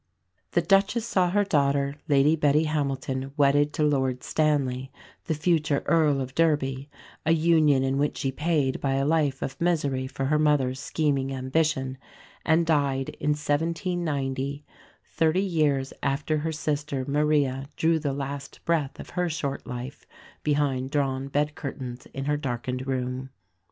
[0.53, 4.91] The Duchess saw her daughter, Lady Betty Hamilton, wedded to Lord Stanley,
[5.25, 6.89] the future Earl of Derby,
[7.23, 11.31] a union in which she paid by a life of misery for her mother's scheming
[11.31, 11.99] ambition;
[12.43, 14.65] and died in 1790,
[15.05, 20.07] thirty years after her sister Maria drew the last breath of her short life
[20.41, 23.29] behind drawn bed curtains in her darkened room.